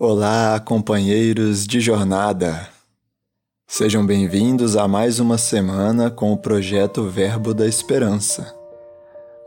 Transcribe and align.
Olá, 0.00 0.60
companheiros 0.60 1.66
de 1.66 1.80
jornada! 1.80 2.68
Sejam 3.66 4.06
bem-vindos 4.06 4.76
a 4.76 4.86
mais 4.86 5.18
uma 5.18 5.36
semana 5.36 6.08
com 6.08 6.32
o 6.32 6.38
projeto 6.38 7.08
Verbo 7.08 7.52
da 7.52 7.66
Esperança. 7.66 8.54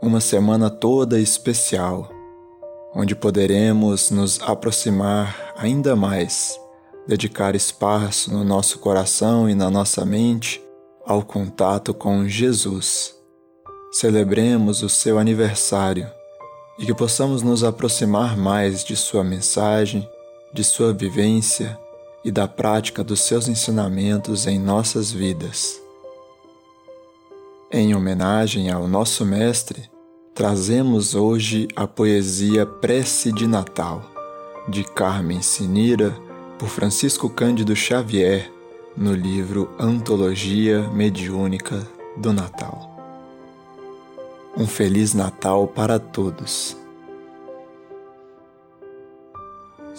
Uma 0.02 0.20
semana 0.20 0.68
toda 0.68 1.18
especial, 1.18 2.10
onde 2.94 3.14
poderemos 3.14 4.10
nos 4.10 4.38
aproximar 4.42 5.54
ainda 5.56 5.96
mais, 5.96 6.60
dedicar 7.08 7.56
espaço 7.56 8.30
no 8.30 8.44
nosso 8.44 8.78
coração 8.78 9.48
e 9.48 9.54
na 9.54 9.70
nossa 9.70 10.04
mente 10.04 10.62
ao 11.06 11.22
contato 11.22 11.94
com 11.94 12.28
Jesus. 12.28 13.14
Celebremos 13.90 14.82
o 14.82 14.88
seu 14.90 15.18
aniversário 15.18 16.06
e 16.78 16.84
que 16.84 16.92
possamos 16.94 17.40
nos 17.40 17.64
aproximar 17.64 18.36
mais 18.36 18.84
de 18.84 18.94
Sua 18.96 19.24
mensagem 19.24 20.06
de 20.52 20.62
sua 20.62 20.92
vivência 20.92 21.78
e 22.24 22.30
da 22.30 22.46
prática 22.46 23.02
dos 23.02 23.22
seus 23.22 23.48
ensinamentos 23.48 24.46
em 24.46 24.58
nossas 24.58 25.10
vidas. 25.10 25.80
Em 27.70 27.94
homenagem 27.94 28.70
ao 28.70 28.86
nosso 28.86 29.24
Mestre, 29.24 29.90
trazemos 30.34 31.14
hoje 31.14 31.68
a 31.74 31.86
poesia 31.86 32.66
Prece 32.66 33.32
de 33.32 33.46
Natal, 33.46 34.02
de 34.68 34.84
Carmen 34.84 35.40
Sinira, 35.40 36.14
por 36.58 36.68
Francisco 36.68 37.28
Cândido 37.28 37.74
Xavier, 37.74 38.52
no 38.96 39.14
livro 39.14 39.70
Antologia 39.78 40.82
Mediúnica 40.90 41.86
do 42.16 42.32
Natal. 42.32 42.90
Um 44.56 44.66
Feliz 44.66 45.14
Natal 45.14 45.66
para 45.66 45.98
todos! 45.98 46.81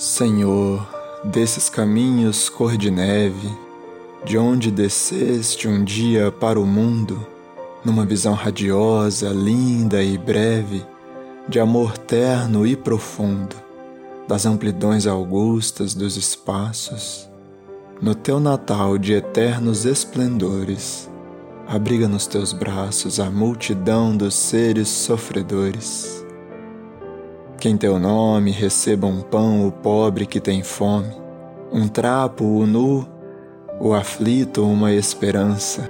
Senhor, 0.03 0.85
desses 1.23 1.69
caminhos 1.69 2.49
cor 2.49 2.75
de 2.75 2.91
neve, 2.91 3.49
de 4.25 4.37
onde 4.37 4.69
desceste 4.69 5.65
um 5.65 5.81
dia 5.81 6.29
para 6.29 6.59
o 6.59 6.65
mundo, 6.65 7.25
numa 7.85 8.05
visão 8.05 8.33
radiosa, 8.33 9.29
linda 9.29 10.03
e 10.03 10.17
breve, 10.17 10.85
de 11.47 11.57
amor 11.57 11.97
terno 11.97 12.67
e 12.67 12.75
profundo, 12.75 13.55
das 14.27 14.45
amplidões 14.45 15.07
augustas 15.07 15.93
dos 15.93 16.17
espaços, 16.17 17.29
no 18.01 18.13
teu 18.13 18.41
Natal 18.41 18.97
de 18.97 19.13
eternos 19.13 19.85
esplendores, 19.85 21.09
abriga 21.65 22.09
nos 22.09 22.27
teus 22.27 22.51
braços 22.51 23.21
a 23.21 23.31
multidão 23.31 24.17
dos 24.17 24.35
seres 24.35 24.89
sofredores 24.89 26.22
que 27.63 27.69
em 27.69 27.77
teu 27.77 27.97
nome 27.97 28.51
receba 28.51 29.07
um 29.07 29.21
pão 29.21 29.65
o 29.65 29.71
pobre 29.71 30.25
que 30.25 30.41
tem 30.41 30.61
fome, 30.61 31.15
um 31.71 31.87
trapo 31.87 32.43
o 32.43 32.67
nu, 32.67 33.07
o 33.79 33.93
aflito 33.93 34.65
uma 34.65 34.91
esperança. 34.91 35.89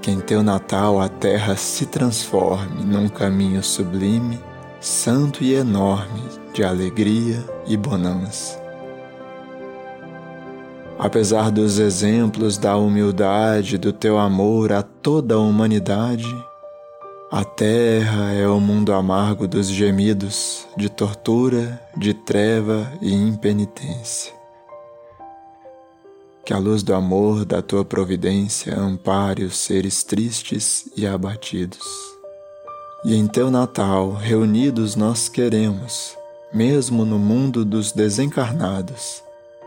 Que 0.00 0.10
em 0.10 0.18
teu 0.18 0.42
Natal 0.42 0.98
a 0.98 1.10
terra 1.10 1.56
se 1.56 1.84
transforme 1.84 2.86
num 2.86 3.06
caminho 3.06 3.62
sublime, 3.62 4.40
santo 4.80 5.44
e 5.44 5.52
enorme 5.52 6.22
de 6.54 6.64
alegria 6.64 7.44
e 7.66 7.76
bonança. 7.76 8.58
Apesar 10.98 11.50
dos 11.50 11.78
exemplos 11.78 12.56
da 12.56 12.78
humildade 12.78 13.76
do 13.76 13.92
teu 13.92 14.18
amor 14.18 14.72
a 14.72 14.80
toda 14.80 15.34
a 15.34 15.38
humanidade, 15.38 16.34
a 17.32 17.44
terra 17.44 18.32
é 18.32 18.48
o 18.48 18.58
mundo 18.58 18.92
amargo 18.92 19.46
dos 19.46 19.68
gemidos, 19.68 20.66
de 20.76 20.88
tortura, 20.88 21.80
de 21.96 22.12
treva 22.12 22.92
e 23.00 23.14
impenitência. 23.14 24.32
Que 26.44 26.52
a 26.52 26.58
luz 26.58 26.82
do 26.82 26.92
amor 26.92 27.44
da 27.44 27.62
tua 27.62 27.84
providência 27.84 28.76
ampare 28.76 29.44
os 29.44 29.58
seres 29.58 30.02
tristes 30.02 30.90
e 30.96 31.06
abatidos. 31.06 31.86
E 33.04 33.14
em 33.14 33.28
teu 33.28 33.48
Natal, 33.48 34.12
reunidos 34.12 34.96
nós 34.96 35.28
queremos, 35.28 36.16
mesmo 36.52 37.04
no 37.04 37.16
mundo 37.16 37.64
dos 37.64 37.92
desencarnados, 37.92 39.22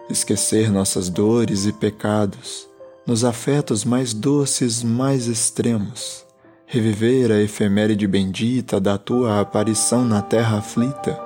esquecer 0.10 0.70
nossas 0.70 1.08
dores 1.08 1.66
e 1.66 1.72
pecados, 1.72 2.68
nos 3.08 3.24
afetos 3.24 3.86
mais 3.86 4.14
doces, 4.14 4.84
mais 4.84 5.28
extremos 5.28 6.23
reviver 6.74 7.32
a 7.32 7.40
efeméride 7.40 8.08
bendita 8.08 8.80
da 8.80 8.98
tua 8.98 9.40
aparição 9.40 10.04
na 10.04 10.24
terra 10.24 10.58
aflita, 10.58 11.22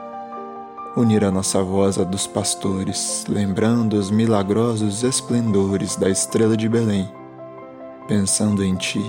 unir 0.93 1.23
a 1.23 1.31
nossa 1.31 1.63
voz 1.63 1.97
à 1.97 2.03
dos 2.03 2.27
pastores, 2.27 3.23
lembrando 3.29 3.93
os 3.93 4.11
milagrosos 4.11 5.03
esplendores 5.03 5.95
da 5.95 6.09
estrela 6.09 6.57
de 6.57 6.67
Belém, 6.67 7.09
pensando 8.09 8.61
em 8.61 8.75
ti, 8.75 9.01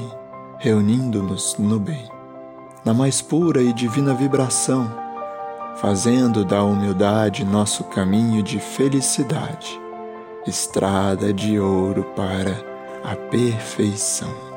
reunindo-nos 0.60 1.56
no 1.58 1.80
bem, 1.80 2.08
na 2.84 2.94
mais 2.94 3.20
pura 3.20 3.60
e 3.60 3.72
divina 3.72 4.14
vibração, 4.14 4.88
fazendo 5.78 6.44
da 6.44 6.62
humildade 6.62 7.44
nosso 7.44 7.82
caminho 7.82 8.44
de 8.44 8.60
felicidade, 8.60 9.76
estrada 10.46 11.32
de 11.32 11.58
ouro 11.58 12.04
para 12.14 12.54
a 13.02 13.16
perfeição. 13.16 14.47